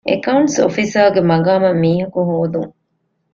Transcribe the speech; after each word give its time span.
އެކައުންޓްސް 0.09 0.57
އޮފިސަރގެ 0.61 1.21
މަގާމަށް 1.29 1.79
މީހަކު 1.83 2.19
ހޯދުން 2.29 2.71